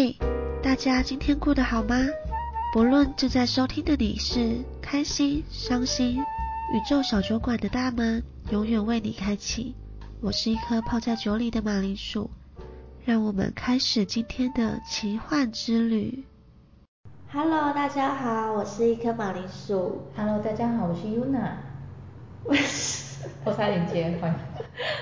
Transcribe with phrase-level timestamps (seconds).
[0.00, 0.16] 嘿，
[0.62, 1.96] 大家今天过得好吗？
[2.72, 6.20] 不论正在收听的你是开心、伤心，
[6.72, 8.22] 宇宙小酒馆的大门
[8.52, 9.74] 永远为你开启。
[10.20, 12.30] 我是一颗泡在酒里的马铃薯，
[13.04, 16.24] 让我们开始今天的奇幻之旅。
[17.32, 20.06] Hello，大家好，我是一颗马铃薯。
[20.16, 21.54] Hello，大家好，我是 Yuna。
[22.44, 24.32] 我 是我差点结婚。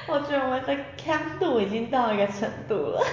[0.09, 3.05] 我觉得我们的强度已经到一个程度了。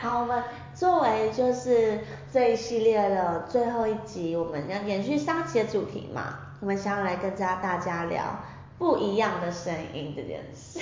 [0.00, 0.42] 好，我们
[0.84, 8.22] 作为就是这一系列的最后一集，我们要延续上期的主题嘛，我们想要来跟大大家聊
[8.76, 10.80] 不一样的声音这件事。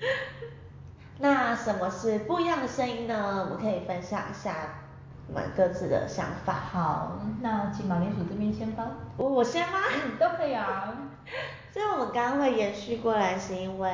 [1.20, 3.44] 那什么是不一样的声音呢？
[3.44, 4.54] 我们可以分享一下
[5.28, 6.54] 我们各自的想法。
[6.54, 8.92] 好，那请马铃薯这边先吧。
[9.18, 9.78] 我我先吗？
[9.92, 10.94] 嗯，都可以啊。
[11.70, 13.90] 所以我们刚刚会延续过来，是因为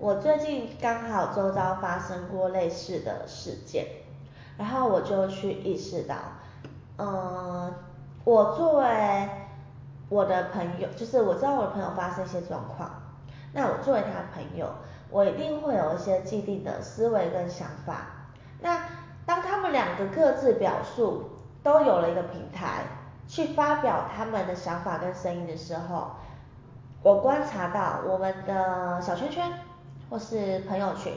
[0.00, 3.86] 我最近刚好周遭发生过类似的事件，
[4.60, 6.16] 然后我就去意识到，
[6.98, 7.72] 嗯，
[8.24, 9.28] 我作为
[10.10, 12.90] 我的朋友，就是我知道我的朋友发生一些状况，
[13.54, 14.68] 那我作为他的朋友，
[15.08, 18.02] 我一定会有一些既定的思维跟想法。
[18.60, 18.84] 那
[19.24, 21.30] 当他们两个各自表述
[21.62, 22.82] 都有了一个平台，
[23.26, 26.10] 去发表他们的想法跟声音的时候，
[27.02, 29.50] 我观察到我们的小圈圈
[30.10, 31.14] 或是朋友群，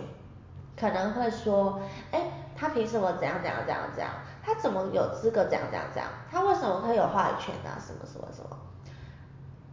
[0.80, 2.22] 可能会说，哎，
[2.64, 4.10] 他凭什么怎样怎样怎样怎样？
[4.42, 6.10] 他怎么有资格怎样怎样怎样？
[6.32, 7.76] 他为什么可以有话语权啊？
[7.78, 8.58] 什么什么什么？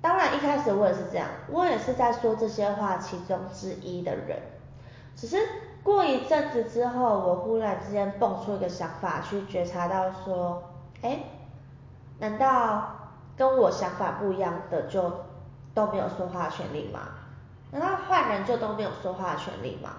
[0.01, 4.41] 当然一开始我也是这样，我也是在说这些话其中之一的人，
[5.15, 5.37] 只是
[5.85, 10.61] 过一阵子之后，我忽然之间蹦出一个想法，去觉察到说，
[11.03, 11.21] 哎，
[12.19, 12.91] 难道
[13.37, 15.27] 跟我想法不一样的就
[15.75, 17.01] 都没有说话的权利吗？
[17.71, 19.91] 难道坏人就都没有说话的权利吗？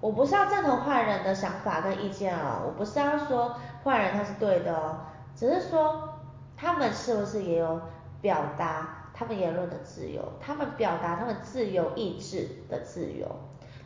[0.00, 4.96] 我不是要赞同坏人的想法跟意见哦，我不是要说坏人他是对的哦，
[5.34, 6.08] 只是说
[6.56, 7.80] 他们是不是也有
[8.20, 13.26] 表达他们言论的自由，他们表达他们自由意志的自由，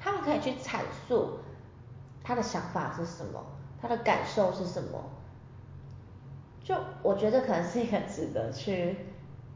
[0.00, 1.38] 他们可以去阐述
[2.22, 3.40] 他的想法是什么，
[3.80, 4.98] 他的感受是什么，
[6.62, 8.96] 就我觉得可能是一个值得去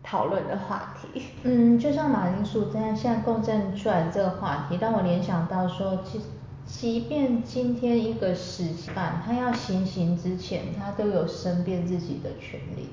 [0.02, 1.26] 讨论的话题。
[1.42, 6.26] 嗯，就像马铃薯在现在共振出来这个话题，让我联想到说，其实
[6.76, 12.88] 即便今天一个死犯他要行刑之前，他都有申辩自己的权利。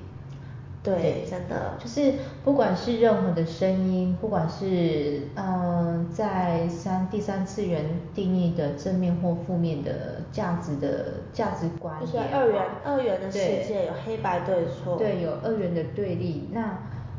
[0.84, 7.84] 对，真的就是不管是任何的声音，不管是嗯、呃在三第三次元
[8.14, 14.96] 定义的正面或负面的价值的价值观就是二元二元的世界有黑白对错。
[14.96, 16.48] 对，有二元的对立。
[16.52, 16.78] 那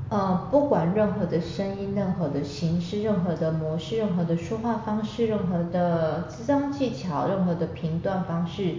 [0.09, 8.75] 呃，不管任何的声音、任何的形式、任何的模式、任何的说话方式、任何的智商技巧、任何的评断方式，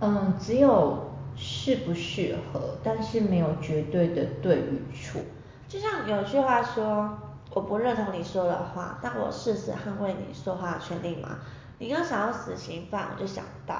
[0.00, 5.20] 嗯、只有适不适合，但是没有绝对的对与错。
[5.68, 7.18] 就像有句话说，
[7.52, 11.38] 我不认同你说的话，但我誓死捍卫你说话的权利嘛。
[11.78, 13.76] 你刚想到死刑犯，我就想到，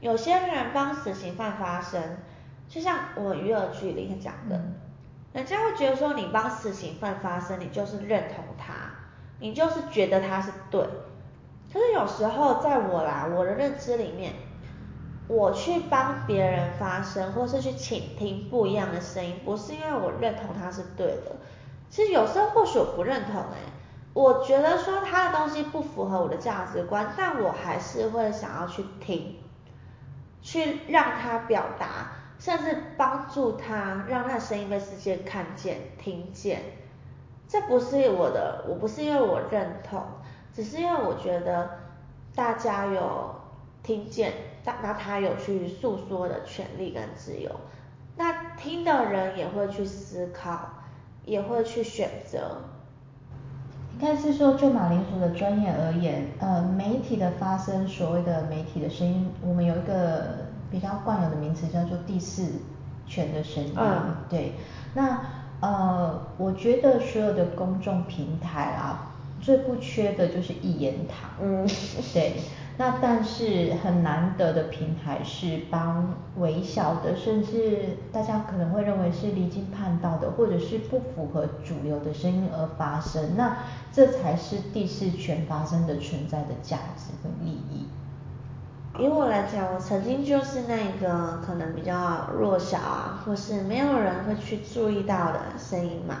[0.00, 2.00] 有些人帮死刑犯发声，
[2.68, 4.60] 就像我鱼饵剧里面讲的，
[5.34, 8.72] 人家会觉得说你帮死刑犯发声，你就是认同他，
[9.40, 10.80] 你就是觉得他是对。
[11.72, 14.32] 可是有时候在我啦，我的认知里面，
[15.26, 21.32] 我去帮别人发声，或是去倾听不一样的声音，不是因为我认同他是对的，
[21.90, 23.58] 其实有时候或许我不认同哎、
[24.12, 29.36] 我觉得说他的东西不符合我的价值观，但我还是会想要去听，
[30.40, 32.12] 去让他表达，
[32.44, 36.60] 甚至帮助他，让他的声音被世界看见、听见。
[37.48, 40.02] 这不是我的，我不是因为我认同，
[40.52, 41.70] 只是因为我觉得
[42.34, 43.34] 大家有
[43.82, 47.50] 听见，那那他有去诉说的权利跟自由，
[48.18, 50.68] 那听的人也会去思考，
[51.24, 52.58] 也会去选择。
[53.94, 62.48] 应该是说，就马铃薯的专业而言，呃，媒体的发声，所谓的媒体的声音，我们有一个比较惯有的名词叫做第四
[63.06, 63.72] 权的声音。
[63.76, 64.54] 嗯对，
[64.94, 65.20] 那
[65.60, 71.30] 呃，我觉得所有的公众平台啊，最不缺的就是一言堂。
[71.40, 71.64] 嗯
[72.12, 72.34] 对。
[72.76, 83.58] 那但是很难得的平台是帮微小的，甚至大家可能会认为是离经叛道的，或者是不符合主流的声音而发声，那
[83.92, 87.86] 这才是第四权发生的存在的价值跟意义。
[88.98, 96.14] 以我来讲，我曾经就是那个可能比较弱小啊，或是没有人会去注意到的声音嘛。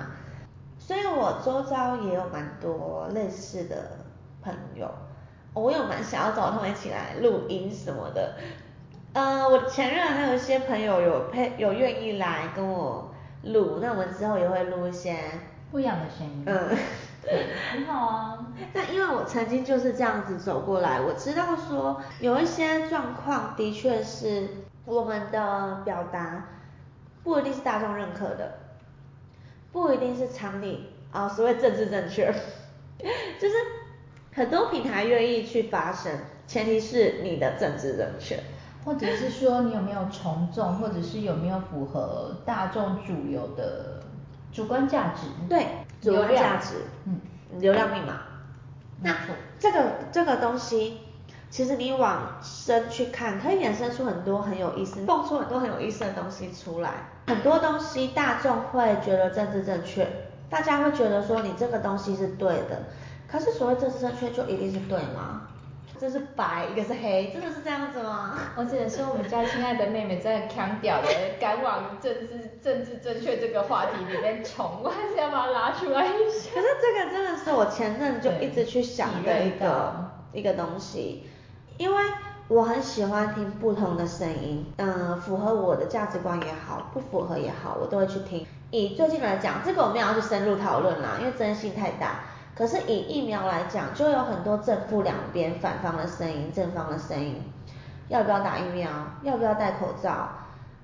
[0.78, 3.92] 所以我周遭也有蛮多类似的
[4.42, 4.90] 朋友，
[5.54, 8.34] 我有蛮想要找他们一起来录音什么的。
[9.14, 15.16] 呃，我前任还有一些朋友有配有愿意来跟我录，那我们之后也会录一些
[15.70, 16.42] 不一样的声音。
[16.44, 16.76] 嗯，
[17.24, 18.46] 对， 很好啊。
[18.72, 24.48] 那因为我曾经就是这样子走过来，我知道说有一些状况的确是
[24.84, 26.46] 我们的表达
[27.22, 28.58] 不一定是大众认可的，
[29.72, 32.32] 不一定是常理啊，所谓政治正确，
[33.40, 33.54] 就是
[34.32, 36.12] 很多平台愿意去发声，
[36.46, 38.38] 前提是你的政治正确。
[38.84, 44.02] 或者是说你有没有从众，或者是有没有符合大众主流的
[44.52, 45.22] 主观价值？
[45.48, 46.74] 对，主流量价值，
[47.06, 47.20] 嗯，
[47.60, 48.20] 流量密码。
[49.02, 49.14] 那
[49.58, 51.00] 这个这个东西，
[51.50, 56.90] 其实你往深去看，可以衍生出很多很有意思，蹦出很多很有意思的东西出来。
[57.26, 60.06] 很多东西大众会觉得政治正确，
[60.50, 62.82] 大家会觉得说你这个东西是对的，
[63.26, 65.48] 可是所谓政治正确就一定是对吗？
[65.98, 68.38] 这是白，一个是黑，真的是这样子吗？
[68.56, 71.08] 我只能说我们家亲爱的妹妹真的强屌的，
[71.40, 76.50] 敢往政治政治正确这个话题里面冲，我还是要把它拉出来一下。
[76.54, 81.28] 可是这个真的是我前阵就一直去想的一个 一个东西，
[81.78, 82.02] 因为
[82.48, 88.46] 我很喜欢听不同的声音，嗯、符合我的价值观也好，不符合也好，我都会去听。
[88.70, 92.24] 以最近来讲，这个我们要去深入讨论啦，因为争议性太大。
[92.56, 97.42] 可是以疫苗来讲，就有很多正负两边、反方的声音、正方的声音，
[98.08, 98.88] 要不要打疫苗，
[99.22, 100.28] 要不要戴口罩，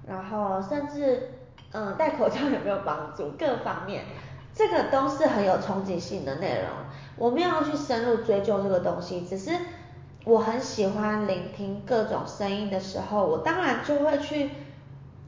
[0.06, 1.30] 然后甚至
[1.72, 4.04] 嗯戴口罩有没有帮助，各方面，
[4.52, 6.68] 这个都是很有冲击性的内容。
[7.16, 9.52] 我没有要去深入追究这个东西，只是
[10.24, 14.50] 我很喜欢聆听各种声音的时候，我当然就会去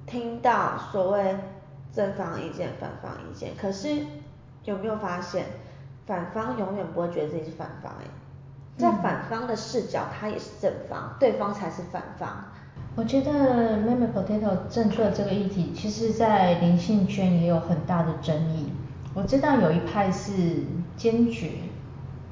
[0.06, 1.36] 听到所谓
[1.92, 3.52] 正方意见、反方意见。
[3.56, 4.04] 可是
[4.64, 5.46] 有没有发现，
[6.12, 8.06] 反方永远不会觉得自己是反方、欸？
[8.76, 12.28] 在反方的视角，他也是正方，对方才是反方。
[12.96, 18.70] 我觉得妹妹 potato 正确的这个议题，其实在灵性圈也有很大的争议。
[19.14, 20.32] 我知道有一派是
[20.98, 21.52] 坚决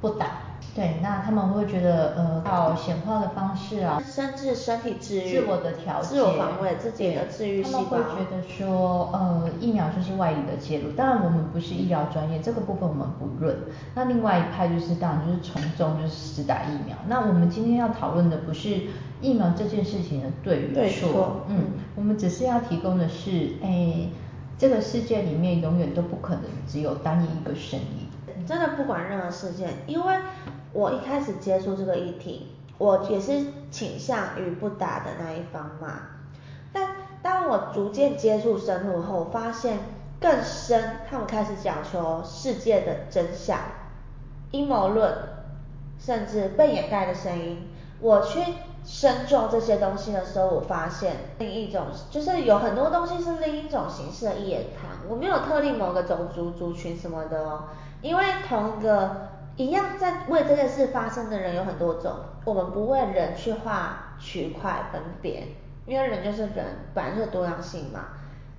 [0.03, 0.27] 不打，
[0.75, 7.83] 对，那他们会觉得呃靠显化的方式啊，甚至身体治愈、自我的调节、自我防卫自己的治愈细胞。
[7.83, 10.93] 他们会觉得说，呃，疫苗就是外力的介入。
[10.93, 13.57] 当然，我们不是医疗专业，这个部分我们不论。
[13.95, 16.97] 那另外一派就是，当然就是从众，就是死打疫苗。
[17.09, 18.71] 那我们今天要讨论的不是
[19.21, 21.65] 疫苗这件事情的对与对错嗯，
[21.97, 24.09] 我们只是要提供的是，哎，
[24.61, 28.47] 这个世界里面永远都不可能只有单一一个声音。
[28.47, 30.15] 真的不管任何事件，因为
[30.75, 36.03] 我一开始接触这个议题，我也是倾向于不打的那一方嘛。
[36.75, 36.91] 但
[37.23, 39.79] 当我逐渐接触深入后，发现
[40.21, 43.59] 更深，他们开始讲求世界的真相、
[44.51, 45.11] 阴谋论，
[45.99, 47.67] 甚至被掩盖的声音。
[47.99, 48.41] 我去
[48.85, 54.91] 深究这些东西的时候，我发现另一种就是有很多东西是另一种形式的一言堂。
[55.09, 57.65] 我没有特定某个种族族群什么的哦，
[58.01, 62.13] 因为同一个一样在为这件事发生的人有很多种，
[62.45, 65.49] 我们不为人去划区块分别，
[65.87, 68.01] 因为人就是人，本来就是多样性嘛。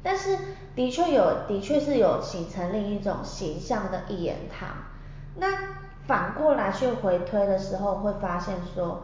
[0.04, 0.38] 但是
[0.76, 4.70] 的确有，的确是有形成另一种形象的一言堂。
[5.36, 5.48] 那
[6.08, 9.04] 反过来去回推的时候，会发现说，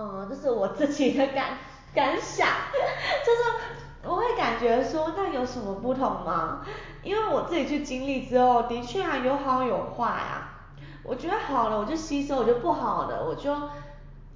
[0.00, 1.58] 嗯，这是我自己的感
[1.92, 2.46] 感想，
[3.26, 6.60] 就是我会感觉说，那有什么不同吗？
[7.02, 10.54] 因为我自己去经历之后，的确啊，有好有坏啊。
[11.02, 13.52] 我觉得好了，我就吸收；我觉得不好的，我就，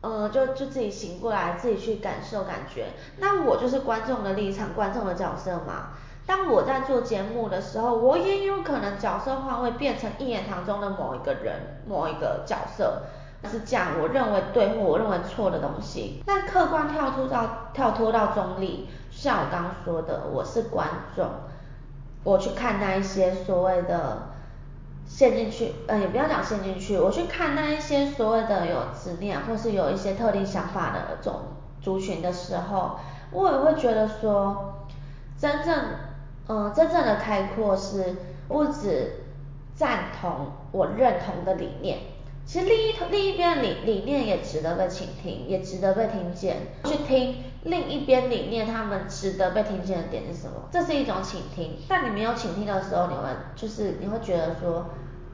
[0.01, 2.87] 呃，就就自己醒过来，自己去感受感觉。
[3.19, 5.91] 那我就是观众的立场，观众的角色嘛。
[6.27, 13.03] 当我在做节目的时候，我也有可能角色换位，变成一言堂中的某一个人、某一个角色，
[13.49, 16.23] 是讲我认为对或我认为错的东西。
[16.27, 21.27] 那客观跳脱到跳脱到中立，就像我刚刚说的，我是观众，
[22.25, 24.29] 我去看那一些所谓的
[25.05, 31.41] 陷进去，呃，也不要讲陷进去，我去看那一些所谓的有执念或是有一些特定想法的种
[31.81, 32.93] 族群的时候，
[33.33, 34.87] 我也会觉得说，
[35.37, 35.85] 真正，
[36.49, 38.15] 嗯、真正的开阔是
[38.47, 39.25] 不止
[39.75, 41.99] 赞同我认同的理念，
[42.45, 51.77] 其实另一头另一边理理念也值得被倾听，也值得被听见，去听另一边理念他们值得被听见的点是什么，这是一种倾听。
[51.89, 53.23] 但你没有倾听的时候，你会
[53.55, 54.87] 就是你会觉得说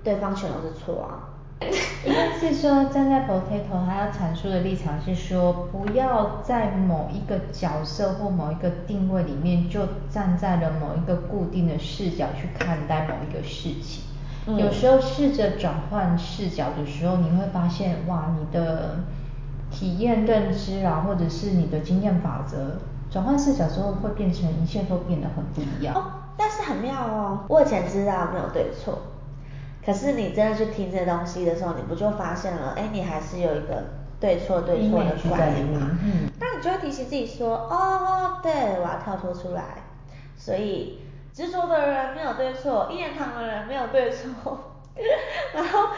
[0.04, 1.34] 对方全都是错啊。
[2.06, 14.04] 应该是说，站在 potato 他要阐述的立场是说，不要在某一个角色或某一个定位里面，就站在了某一个固定的视角去看待某一个事情。
[14.46, 14.56] 嗯。
[14.58, 19.00] 有时候试着转换视角的时候，你会发现，哇，你的
[19.70, 22.78] 体验认知啊，或者是你的经验法则，
[23.10, 25.94] 转换视角之后会变成一切都变得很不一样。
[25.94, 26.04] 哦，
[26.36, 28.98] 但是很妙哦，我以前知道没有对错，
[29.84, 33.84] 可是你真的去听这东西的时候，你不就发现了，哎，你还是有一个
[34.20, 39.62] 对错对错的观念嘛，嗯，那你就会提醒自己说，哦，对，我要跳脱出来，
[40.36, 40.98] 所以
[41.38, 44.74] 执着的人没有对错，一言堂的人没有对错。
[45.54, 45.90] 然后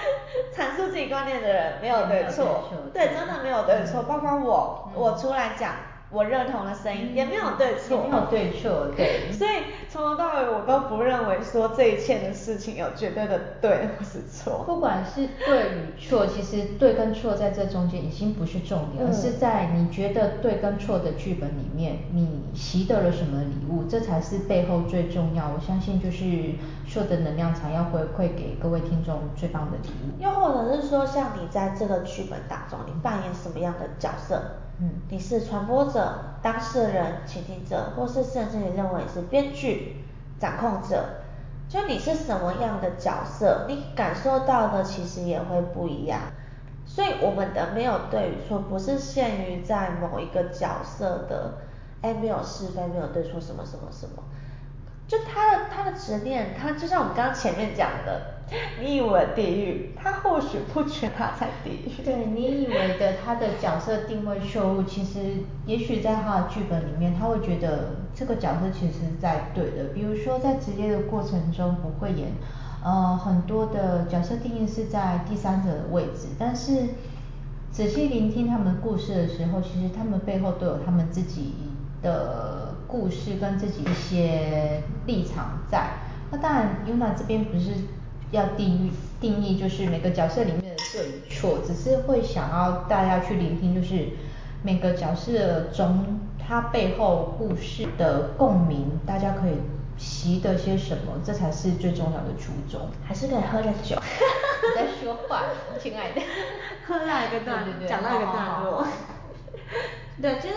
[0.55, 5.73] 阐述自己观念的人没有对错，对，真的没有对错，包括我，我出来讲。
[6.11, 9.31] 我认同的声音也没有对错，没有对错，对。
[9.31, 9.51] 所以
[9.89, 14.65] 从头到尾我都不认为说这一切的事情有绝对的对或是错。
[14.67, 25.49] 不管是对与错，其实对跟错在这中间已经不是重点，而是在你觉得对跟错的剧本里面，你习得了什么礼物，这才是背后最重要。
[25.55, 26.55] 我相信就是
[26.89, 30.21] 说的能量场要回馈给各位听众最棒的礼物。
[30.21, 34.43] 又或者是说，像你在这个剧本当中，你扮演什么样的角色？
[34.83, 39.97] 嗯，你是传播者、当事人、倾听者，或是甚至你认为是编剧、
[40.39, 41.05] 掌控者，
[41.69, 46.21] 就你是什么样的角色，你感受到的其实也会不一样。
[46.87, 51.59] 所以我们的没有对与错，不是限于在某一个角色的，
[52.01, 54.23] 哎，没有是非，没有对错，什么什么什么。
[55.07, 58.40] 就他的他的执念，他就像我们刚刚前面讲的，
[58.81, 62.03] 你以为地狱，他或许不觉得他在地狱。
[62.05, 69.93] 对你以为的他的角色定位错误，其实也许在他的剧本里面，他会觉得这个角色其实在对的。
[69.95, 72.33] 比如说在职业的过程中不会演，
[72.85, 76.89] 呃，很多的角色定义是在第三者的位置，但是
[77.71, 81.55] 仔细聆听他们故事的时候，其实他们背后都有他们自己
[82.03, 82.69] 的。
[82.91, 85.91] 故事跟自己一些立场在，
[86.33, 87.71] 那当然，Yuna 这边不是
[88.31, 94.09] 要定义定义，就是每个角色里面的对与错，只是会想要大家去聆听，就是
[94.63, 99.55] 每个角色中他背后故事的共鸣，大家可以
[99.99, 102.89] 习得些什么，这才是最重要的初衷。
[103.05, 103.97] 还是可以喝点酒。
[103.97, 105.43] 你在说话，
[105.81, 106.21] 亲爱的。
[106.87, 108.87] 喝到一个段，讲到一个段落。
[110.21, 110.55] 对，就是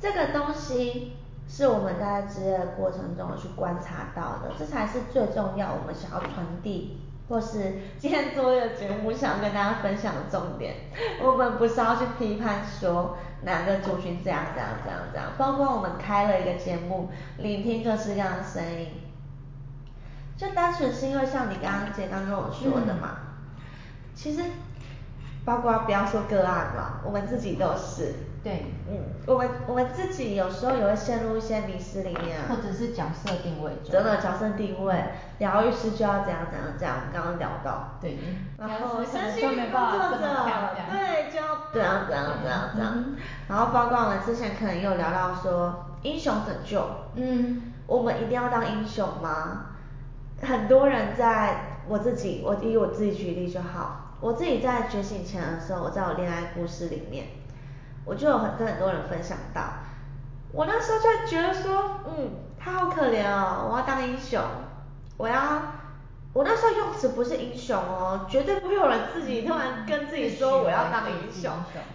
[0.00, 1.12] 这个东西。
[1.52, 5.72] 是我们在职业的过程中去观察到的，这才是最重要。
[5.72, 10.76] 我们想要传递，或是今天做这个节目想跟大家分享的重点。
[11.20, 18.88] 我们不是要去批判说哪个族群这样这样这样这样，包括我们开了一个节目，聆听各式各样的声音，
[20.36, 23.18] 就单纯是因为像你刚刚姐刚跟我说的嘛，
[24.14, 24.44] 其实。
[25.44, 28.14] 包括不要说个案了，我们自己都是。
[28.42, 28.72] 对。
[28.88, 32.42] 嗯，我们我们自己有时候也会陷入一些迷失里面。
[32.48, 33.72] 或者是角色定位。
[33.84, 35.04] 真的角色定位，
[35.38, 37.98] 疗愈师就要怎样怎样怎样，我们刚刚聊到。
[38.00, 38.18] 对。
[38.58, 40.18] 然后身心灵工作者，
[40.90, 43.04] 对，就要怎样怎样怎样怎样。
[43.48, 46.82] 然后包括我们之前可能有聊到说英雄拯救，
[47.14, 49.66] 嗯，我们一定要当英雄吗？
[50.42, 54.09] 很多人在我自己，我以我自己举例就好。
[54.20, 57.26] 我自己在觉醒前的时候，我在我恋爱故事里面，
[58.04, 59.62] 我就有很跟很多人分享到，
[60.52, 64.42] 我那时候就觉得说，嗯，他好可怜哦，我要当英雄，
[65.16, 65.62] 我要，
[66.34, 71.50] 我那时候用词不是英雄哦，绝对不会有人自己突然跟自己说我要当英雄，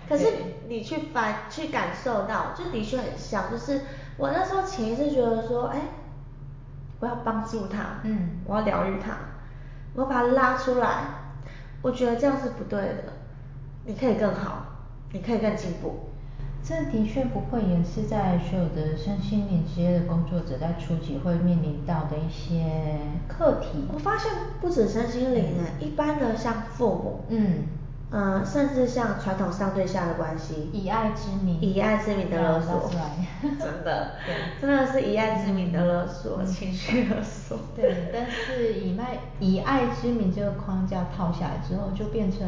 [0.10, 0.34] 可是
[0.67, 3.82] 你去翻去感受到，就的确很像，就是
[4.17, 5.79] 我那时候潜意识觉得说，哎，
[7.00, 9.12] 我要帮助他，嗯，我要疗愈他，
[9.94, 11.25] 我要把他拉出来。
[11.86, 13.13] 我觉得这样是不对的，
[13.86, 14.65] 你可以更好，
[15.12, 16.00] 你可以更进步。
[16.63, 23.86] 这的确不会也是在所有的身心灵职业的工作者在初期会面临到的一些课题。
[23.94, 27.68] 我发现不止身心灵诶，一般的像父母，嗯。
[28.12, 32.89] 嗯，甚至像传统上对下的关系，以爱之名，以爱之名的勒索，
[33.41, 37.57] 真的，对，真的是以爱之名的勒索，情绪勒索。
[37.75, 42.47] 对，但是以爱以爱之名这个框架套下来之后，就变成，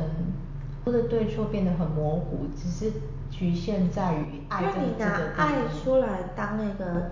[0.85, 2.93] 或者对错变得很模糊，只是
[3.29, 7.11] 局限在于爱这个因为你拿爱出来当那个，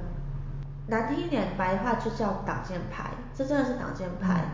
[0.88, 4.46] 难听一点白话就叫挡箭牌，这真的是挡箭牌。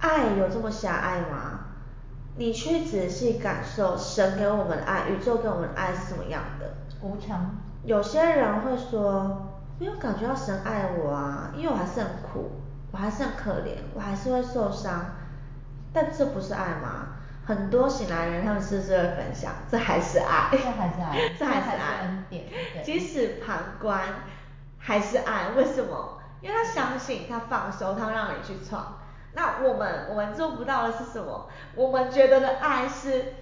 [0.00, 1.57] 爱有这么狭隘吗？
[2.38, 6.72] 你去仔细感受神给我们的爱，宇宙给我们的爱是什么样的？
[7.02, 7.56] 无常。
[7.82, 9.48] 有些人会说，
[9.80, 12.52] 没有感觉到神爱我啊，因为我还是很苦，
[12.92, 15.06] 我还是很可怜，我还是会受伤。
[15.92, 17.08] 但这不是爱吗？
[17.44, 20.50] 很多醒来人他们是不是会分享，这还是爱。
[20.52, 21.32] 这还是爱。
[21.36, 22.24] 这还是爱。
[22.84, 24.00] 即使旁观，
[24.78, 25.48] 还是爱。
[25.56, 26.20] 为什么？
[26.40, 28.98] 因为他相信，他放手，他让你去闯。
[29.38, 31.46] 那我们我们做不到的是什么？
[31.76, 33.34] 我们觉得的爱是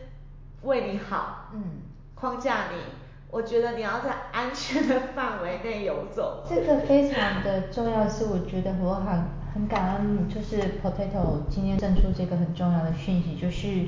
[0.61, 1.63] 为你好，嗯，
[2.15, 2.77] 框架你，
[3.31, 6.45] 我觉得你要在安全的范围内游走。
[6.47, 9.25] 这个非常的重要，是我觉得我很
[9.55, 13.87] 很感恩，就是 Potato 今天赠出这个很重要的讯息，就是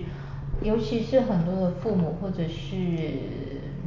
[0.63, 2.73] 尤其是很多的父母或者是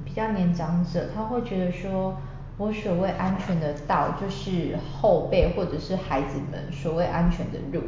[0.06, 2.16] 比较年长者，他会觉得说，
[2.60, 7.84] 我所谓安全的道，就是后辈或者是孩子们所谓安全的路。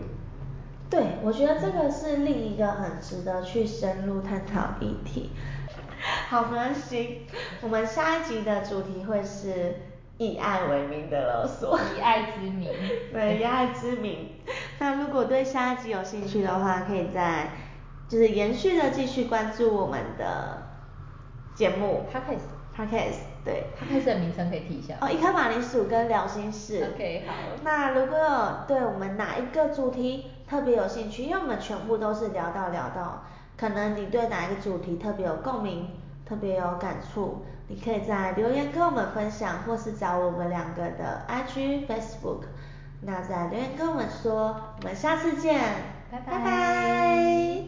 [0.94, 5.32] 对，我觉得这个是另一个很值得去深入探讨议题。
[6.30, 7.26] 好，没关系，
[7.62, 9.76] 我们下一集的主题会是
[10.20, 11.80] 以爱为名的勒索。
[11.98, 12.70] 以爱之名。
[13.12, 14.34] 对，以爱之名。
[14.78, 17.50] 那如果对下一集有兴趣的话，可以在
[18.08, 20.62] 就是延续的继续关注我们的
[21.56, 22.06] 节目。
[22.14, 22.54] Podcast。
[22.76, 23.66] Podcast，对。
[23.80, 24.96] Podcast 的名称可以提一下。
[25.02, 26.88] 哦，一颗马铃薯跟聊心事。
[26.94, 27.34] OK，好。
[27.64, 33.24] 那如果有对我们哪一个主题特别有兴趣，因为我们全部都是聊到聊到，
[33.58, 35.90] 可能你对哪一个主题特别有共鸣，
[36.26, 42.44] 特别有感触，你可以在留言跟我们分享，或是找我们两个的 IG、Facebook，
[43.02, 45.60] 那在留言跟我们说，我们下次见，
[46.12, 47.54] 拜拜拜。